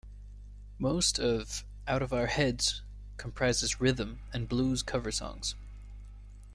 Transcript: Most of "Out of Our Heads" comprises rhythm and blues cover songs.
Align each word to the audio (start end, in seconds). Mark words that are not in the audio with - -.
Most 0.79 1.19
of 1.19 1.63
"Out 1.87 2.01
of 2.01 2.11
Our 2.11 2.25
Heads" 2.25 2.81
comprises 3.17 3.79
rhythm 3.79 4.21
and 4.33 4.49
blues 4.49 4.81
cover 4.81 5.11
songs. 5.11 5.53